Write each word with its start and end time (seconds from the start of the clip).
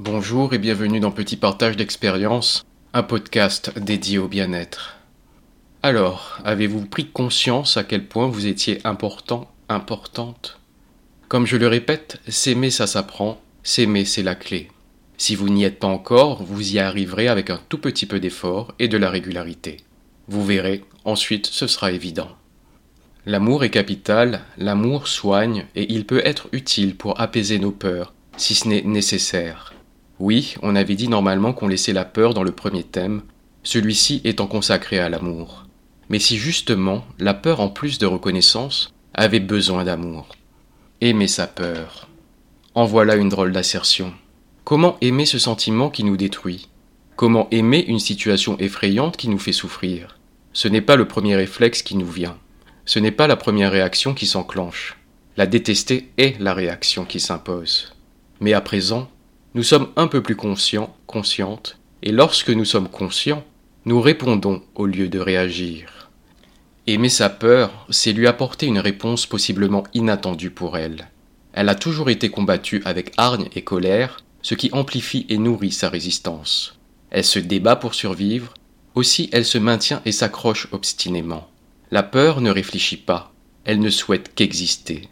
Bonjour 0.00 0.54
et 0.54 0.58
bienvenue 0.58 1.00
dans 1.00 1.10
Petit 1.10 1.36
Partage 1.36 1.76
d'expérience, 1.76 2.64
un 2.92 3.02
podcast 3.02 3.76
dédié 3.80 4.18
au 4.18 4.28
bien-être. 4.28 4.94
Alors, 5.82 6.38
avez-vous 6.44 6.86
pris 6.86 7.08
conscience 7.08 7.76
à 7.76 7.82
quel 7.82 8.06
point 8.06 8.28
vous 8.28 8.46
étiez 8.46 8.78
important, 8.84 9.50
importante? 9.68 10.60
Comme 11.26 11.46
je 11.46 11.56
le 11.56 11.66
répète, 11.66 12.20
s'aimer 12.28 12.70
ça 12.70 12.86
s'apprend, 12.86 13.40
s'aimer 13.64 14.04
c'est 14.04 14.22
la 14.22 14.36
clé. 14.36 14.68
Si 15.16 15.34
vous 15.34 15.48
n'y 15.48 15.64
êtes 15.64 15.80
pas 15.80 15.88
encore, 15.88 16.44
vous 16.44 16.74
y 16.74 16.78
arriverez 16.78 17.26
avec 17.26 17.50
un 17.50 17.58
tout 17.68 17.78
petit 17.78 18.06
peu 18.06 18.20
d'effort 18.20 18.74
et 18.78 18.86
de 18.86 18.98
la 18.98 19.10
régularité. 19.10 19.78
Vous 20.28 20.44
verrez, 20.44 20.84
ensuite 21.04 21.46
ce 21.46 21.66
sera 21.66 21.90
évident. 21.90 22.30
L'amour 23.26 23.64
est 23.64 23.70
capital, 23.70 24.42
l'amour 24.58 25.08
soigne 25.08 25.66
et 25.74 25.92
il 25.92 26.06
peut 26.06 26.22
être 26.24 26.48
utile 26.52 26.96
pour 26.96 27.20
apaiser 27.20 27.58
nos 27.58 27.72
peurs, 27.72 28.14
si 28.36 28.54
ce 28.54 28.68
n'est 28.68 28.82
nécessaire. 28.82 29.72
Oui, 30.20 30.56
on 30.62 30.74
avait 30.74 30.96
dit 30.96 31.08
normalement 31.08 31.52
qu'on 31.52 31.68
laissait 31.68 31.92
la 31.92 32.04
peur 32.04 32.34
dans 32.34 32.42
le 32.42 32.52
premier 32.52 32.82
thème, 32.82 33.22
celui-ci 33.62 34.20
étant 34.24 34.46
consacré 34.46 34.98
à 34.98 35.08
l'amour. 35.08 35.66
Mais 36.08 36.18
si 36.18 36.36
justement 36.36 37.04
la 37.18 37.34
peur 37.34 37.60
en 37.60 37.68
plus 37.68 37.98
de 37.98 38.06
reconnaissance 38.06 38.92
avait 39.14 39.40
besoin 39.40 39.84
d'amour. 39.84 40.28
Aimer 41.00 41.28
sa 41.28 41.46
peur. 41.46 42.08
En 42.74 42.84
voilà 42.84 43.16
une 43.16 43.28
drôle 43.28 43.52
d'assertion. 43.52 44.12
Comment 44.64 44.96
aimer 45.00 45.26
ce 45.26 45.38
sentiment 45.38 45.90
qui 45.90 46.04
nous 46.04 46.16
détruit? 46.16 46.68
Comment 47.16 47.48
aimer 47.50 47.84
une 47.86 47.98
situation 47.98 48.56
effrayante 48.58 49.16
qui 49.16 49.28
nous 49.28 49.38
fait 49.38 49.52
souffrir? 49.52 50.18
Ce 50.52 50.68
n'est 50.68 50.80
pas 50.80 50.96
le 50.96 51.08
premier 51.08 51.36
réflexe 51.36 51.82
qui 51.82 51.96
nous 51.96 52.10
vient. 52.10 52.38
Ce 52.84 52.98
n'est 52.98 53.12
pas 53.12 53.26
la 53.26 53.36
première 53.36 53.72
réaction 53.72 54.14
qui 54.14 54.26
s'enclenche. 54.26 54.96
La 55.36 55.46
détester 55.46 56.10
est 56.16 56.40
la 56.40 56.54
réaction 56.54 57.04
qui 57.04 57.20
s'impose. 57.20 57.92
Mais 58.40 58.52
à 58.52 58.60
présent, 58.60 59.08
nous 59.54 59.62
sommes 59.62 59.88
un 59.96 60.08
peu 60.08 60.22
plus 60.22 60.36
conscients, 60.36 60.94
conscientes, 61.06 61.78
et 62.02 62.12
lorsque 62.12 62.50
nous 62.50 62.66
sommes 62.66 62.88
conscients, 62.88 63.44
nous 63.86 64.00
répondons 64.00 64.62
au 64.74 64.86
lieu 64.86 65.08
de 65.08 65.18
réagir. 65.18 66.10
Aimer 66.86 67.08
sa 67.08 67.30
peur, 67.30 67.86
c'est 67.90 68.12
lui 68.12 68.26
apporter 68.26 68.66
une 68.66 68.78
réponse 68.78 69.26
possiblement 69.26 69.84
inattendue 69.94 70.50
pour 70.50 70.76
elle. 70.76 71.08
Elle 71.54 71.68
a 71.70 71.74
toujours 71.74 72.10
été 72.10 72.30
combattue 72.30 72.82
avec 72.84 73.12
hargne 73.16 73.48
et 73.54 73.62
colère, 73.62 74.18
ce 74.42 74.54
qui 74.54 74.70
amplifie 74.72 75.26
et 75.28 75.38
nourrit 75.38 75.72
sa 75.72 75.88
résistance. 75.88 76.78
Elle 77.10 77.24
se 77.24 77.38
débat 77.38 77.76
pour 77.76 77.94
survivre, 77.94 78.54
aussi 78.94 79.30
elle 79.32 79.44
se 79.44 79.58
maintient 79.58 80.02
et 80.04 80.12
s'accroche 80.12 80.68
obstinément. 80.72 81.48
La 81.90 82.02
peur 82.02 82.42
ne 82.42 82.50
réfléchit 82.50 82.98
pas, 82.98 83.32
elle 83.64 83.80
ne 83.80 83.90
souhaite 83.90 84.34
qu'exister. 84.34 85.08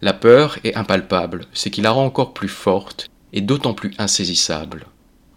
La 0.00 0.12
peur 0.12 0.58
est 0.64 0.76
impalpable, 0.76 1.46
ce 1.52 1.68
qui 1.68 1.80
la 1.80 1.90
rend 1.90 2.04
encore 2.04 2.32
plus 2.32 2.48
forte 2.48 3.08
d'autant 3.40 3.74
plus 3.74 3.92
insaisissable. 3.98 4.86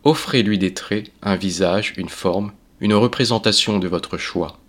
Offrez-lui 0.04 0.58
des 0.58 0.74
traits, 0.74 1.12
un 1.24 1.36
visage, 1.36 1.94
une 1.98 2.10
forme, 2.10 2.52
une 2.80 2.94
représentation 2.94 3.80
de 3.80 3.88
votre 3.88 4.18
choix. 4.18 4.60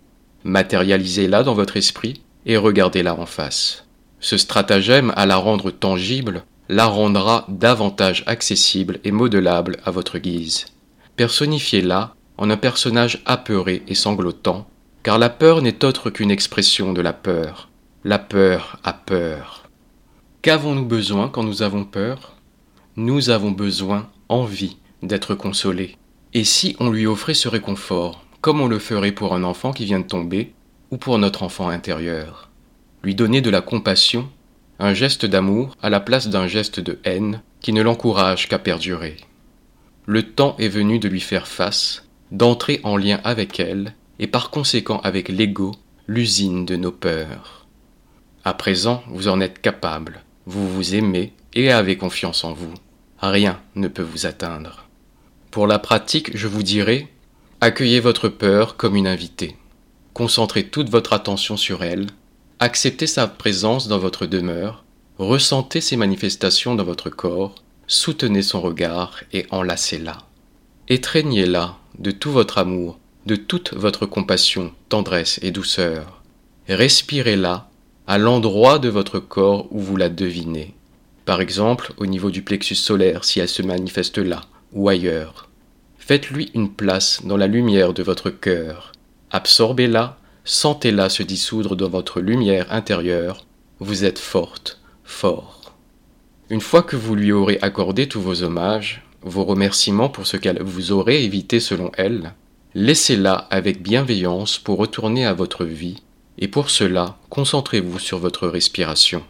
Matérialisez-la 0.45 1.43
dans 1.43 1.55
votre 1.55 1.77
esprit 1.77 2.23
et 2.47 2.57
regardez-la 2.57 3.15
en 3.15 3.27
face. 3.27 3.85
Ce 4.21 4.37
stratagème 4.37 5.13
à 5.17 5.27
la 5.27 5.37
rendre 5.37 5.71
tangible 5.71 6.45
la 6.69 6.87
rendra 6.87 7.45
davantage 7.49 8.25
accessible 8.27 8.99
et 9.05 9.13
modelable 9.13 9.77
à 9.85 9.91
votre 9.91 10.19
guise. 10.19 10.67
Personnifiez-la 11.17 12.15
en 12.39 12.51
un 12.51 12.57
personnage 12.57 13.23
apeuré 13.25 13.83
et 13.89 13.95
sanglotant, 13.95 14.67
car 15.03 15.19
la 15.19 15.31
peur 15.31 15.63
n'est 15.63 15.85
autre 15.85 16.11
qu'une 16.11 16.31
expression 16.31 16.93
de 16.93 17.01
la 17.01 17.13
peur. 17.13 17.69
La 18.05 18.19
peur 18.19 18.79
a 18.85 18.93
peur. 18.93 19.69
Qu'avons-nous 20.43 20.85
besoin 20.85 21.29
quand 21.29 21.43
nous 21.43 21.63
avons 21.63 21.85
peur? 21.85 22.36
Nous 22.97 23.29
avons 23.29 23.51
besoin, 23.51 24.09
envie, 24.31 24.79
d'être 25.03 25.35
consolés. 25.35 25.97
Et 26.33 26.45
si 26.45 26.77
on 26.81 26.89
lui 26.89 27.07
offrait 27.07 27.35
ce 27.35 27.47
réconfort, 27.47 28.25
comme 28.41 28.61
on 28.61 28.69
le 28.69 28.79
ferait 28.79 29.13
pour 29.13 29.35
un 29.35 29.45
enfant 29.45 29.73
qui 29.73 29.85
vient 29.85 30.01
de 30.01 30.07
tomber, 30.07 30.55
ou 30.91 30.97
pour 30.97 31.19
notre 31.19 31.43
enfant 31.43 31.69
intérieur? 31.69 32.49
Lui 33.03 33.15
donner 33.15 33.43
de 33.43 33.51
la 33.51 33.61
compassion, 33.61 34.29
un 34.79 34.95
geste 34.95 35.27
d'amour 35.27 35.77
à 35.83 35.91
la 35.91 36.01
place 36.01 36.29
d'un 36.29 36.47
geste 36.47 36.81
de 36.81 36.99
haine 37.05 37.43
qui 37.61 37.75
ne 37.75 37.83
l'encourage 37.83 38.49
qu'à 38.49 38.59
perdurer. 38.59 39.17
Le 40.07 40.23
temps 40.23 40.57
est 40.59 40.69
venu 40.69 40.99
de 40.99 41.09
lui 41.09 41.21
faire 41.21 41.49
face, 41.49 42.09
d'entrer 42.33 42.81
en 42.83 42.97
lien 42.97 43.21
avec 43.25 43.61
elle, 43.61 43.95
et 44.19 44.27
par 44.27 44.49
conséquent 44.51 45.01
avec 45.05 45.29
l'ego, 45.29 45.73
l'usine 46.07 46.65
de 46.65 46.77
nos 46.77 46.93
peurs. 46.93 47.67
À 48.43 48.55
présent, 48.55 49.03
vous 49.09 49.29
en 49.29 49.41
êtes 49.41 49.61
capable, 49.61 50.23
vous 50.47 50.67
vous 50.67 50.95
aimez 50.95 51.35
et 51.53 51.71
avez 51.71 51.99
confiance 51.99 52.45
en 52.45 52.55
vous 52.55 52.73
rien 53.21 53.61
ne 53.75 53.89
peut 53.89 54.03
vous 54.03 54.27
atteindre. 54.27 54.87
Pour 55.51 55.67
la 55.67 55.79
pratique, 55.79 56.37
je 56.37 56.49
vous 56.49 56.63
dirai, 56.63 57.09
accueillez 57.61 58.01
votre 58.01 58.29
peur 58.29 58.77
comme 58.77 58.97
une 58.97 59.07
invitée. 59.07 59.57
Concentrez 60.13 60.69
toute 60.69 60.91
votre 60.91 61.13
attention 61.13 61.57
sur 61.57 61.83
elle, 61.83 62.07
acceptez 62.59 63.07
sa 63.07 63.27
présence 63.27 63.89
dans 63.89 63.99
votre 63.99 64.27
demeure, 64.27 64.85
ressentez 65.19 65.81
ses 65.81 65.97
manifestations 65.97 66.75
dans 66.75 66.85
votre 66.85 67.11
corps, 67.11 67.55
soutenez 67.87 68.43
son 68.43 68.61
regard 68.61 69.21
et 69.33 69.47
enlacez-la. 69.51 70.19
Étreignez-la 70.89 71.77
de 71.99 72.11
tout 72.11 72.31
votre 72.31 72.59
amour, 72.59 72.99
de 73.27 73.37
toute 73.37 73.75
votre 73.75 74.07
compassion, 74.07 74.73
tendresse 74.89 75.39
et 75.43 75.51
douceur. 75.51 76.23
Respirez-la 76.69 77.69
à 78.07 78.19
l'endroit 78.19 78.79
de 78.79 78.89
votre 78.89 79.19
corps 79.19 79.67
où 79.71 79.81
vous 79.81 79.97
la 79.97 80.09
devinez 80.09 80.75
par 81.27 81.41
exemple 81.41 81.93
au 81.99 82.07
niveau 82.07 82.31
du 82.31 82.41
plexus 82.41 82.77
solaire 82.77 83.25
si 83.25 83.41
elle 83.41 83.49
se 83.49 83.63
manifeste 83.63 84.19
là 84.19 84.43
ou 84.73 84.89
ailleurs. 84.89 85.49
Faites-lui 85.99 86.53
une 86.55 86.71
place 86.71 87.23
dans 87.25 87.37
la 87.37 87.49
lumière 87.49 87.93
de 87.93 88.05
votre 88.05 88.31
cœur. 88.31 88.93
Absorbez-la, 89.33 90.19
sentez-la 90.45 91.09
se 91.09 91.25
dissoudre 91.25 91.75
dans 91.75 91.89
votre 91.89 92.21
lumière 92.21 92.73
intérieure. 92.73 93.45
Vous 93.81 94.05
êtes 94.05 94.21
forte, 94.21 94.81
fort. 95.05 95.75
Une 96.49 96.61
fois 96.61 96.85
que 96.85 96.95
vous 96.95 97.17
lui 97.17 97.33
aurez 97.33 97.59
accordé 97.61 98.07
tous 98.07 98.21
vos 98.21 98.45
hommages, 98.45 99.03
vos 99.23 99.45
remerciements 99.45 100.09
pour 100.09 100.29
ce 100.29 100.37
qu'elle 100.37 100.63
vous 100.63 100.93
aurait 100.93 101.25
évité 101.25 101.59
selon 101.59 101.91
elle, 101.97 102.35
laissez-la 102.75 103.35
avec 103.35 103.83
bienveillance 103.83 104.59
pour 104.59 104.79
retourner 104.79 105.27
à 105.27 105.35
votre 105.35 105.65
vie, 105.65 106.03
et 106.39 106.47
pour 106.47 106.71
cela, 106.71 107.17
concentrez-vous 107.31 107.99
sur 107.99 108.19
votre 108.19 108.47
respiration. 108.47 109.25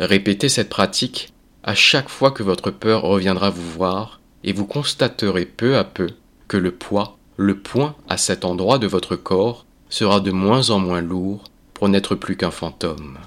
Répétez 0.00 0.48
cette 0.48 0.68
pratique 0.68 1.32
à 1.62 1.74
chaque 1.74 2.08
fois 2.08 2.30
que 2.30 2.42
votre 2.42 2.70
peur 2.70 3.02
reviendra 3.02 3.50
vous 3.50 3.70
voir, 3.70 4.20
et 4.42 4.52
vous 4.52 4.66
constaterez 4.66 5.46
peu 5.46 5.76
à 5.76 5.84
peu 5.84 6.08
que 6.48 6.56
le 6.56 6.72
poids, 6.72 7.16
le 7.36 7.58
point 7.58 7.96
à 8.08 8.16
cet 8.16 8.44
endroit 8.44 8.78
de 8.78 8.86
votre 8.86 9.16
corps 9.16 9.64
sera 9.88 10.20
de 10.20 10.30
moins 10.30 10.70
en 10.70 10.78
moins 10.78 11.00
lourd 11.00 11.44
pour 11.72 11.88
n'être 11.88 12.14
plus 12.14 12.36
qu'un 12.36 12.50
fantôme. 12.50 13.18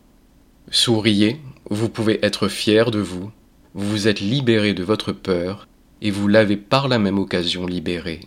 Souriez, 0.69 1.39
vous 1.69 1.89
pouvez 1.89 2.23
être 2.23 2.47
fier 2.47 2.91
de 2.91 3.00
vous, 3.00 3.31
vous 3.73 3.89
vous 3.89 4.07
êtes 4.07 4.19
libéré 4.19 4.73
de 4.73 4.83
votre 4.83 5.11
peur, 5.11 5.67
et 6.01 6.11
vous 6.11 6.27
l'avez 6.27 6.57
par 6.57 6.88
la 6.88 7.00
même 7.00 7.17
occasion 7.17 7.66
libéré. 7.66 8.19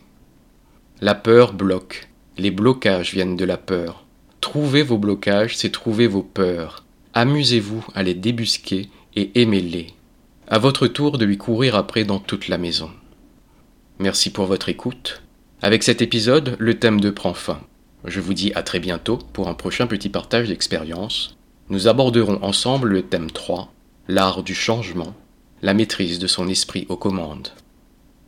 La 1.01 1.15
peur 1.15 1.53
bloque, 1.53 2.09
les 2.37 2.51
blocages 2.51 3.13
viennent 3.13 3.37
de 3.37 3.45
la 3.45 3.57
peur. 3.57 4.05
Trouver 4.41 4.83
vos 4.83 4.99
blocages, 4.99 5.57
c'est 5.57 5.71
trouver 5.71 6.07
vos 6.07 6.23
peurs, 6.23 6.85
Amusez-vous 7.13 7.85
à 7.95 8.05
les 8.05 8.15
débusquer 8.15 8.89
et 9.17 9.43
aimez-les. 9.43 9.89
À 10.47 10.61
votre 10.61 10.87
tour 10.87 11.19
de 11.19 11.25
lui 11.25 11.39
courir 11.39 11.75
après 11.75 12.05
dans 12.05 12.21
toute 12.21 12.47
la 12.47 12.57
maison. 12.57 12.89
Merci 13.99 14.31
pour 14.31 14.47
votre 14.47 14.69
écoute. 14.69 15.21
Avec 15.61 15.83
cet 15.83 16.03
épisode, 16.03 16.55
le 16.61 16.79
thème 16.79 17.01
2 17.01 17.13
prend 17.13 17.35
fin. 17.35 17.61
Je 18.05 18.21
vous 18.21 18.33
dis 18.33 18.53
à 18.55 18.63
très 18.63 18.79
bientôt 18.79 19.19
pour 19.33 19.49
un 19.49 19.55
prochain 19.55 19.89
petit 19.89 20.09
partage 20.09 20.49
d'expérience. 20.49 21.37
Nous 21.69 21.89
aborderons 21.89 22.39
ensemble 22.43 22.91
le 22.91 23.03
thème 23.03 23.33
3, 23.33 23.73
l'art 24.07 24.45
du 24.45 24.55
changement, 24.55 25.15
la 25.63 25.75
maîtrise 25.75 26.21
de 26.21 26.29
son 26.29 26.47
esprit 26.47 26.87
aux 26.89 26.97
commandes. 26.97 27.49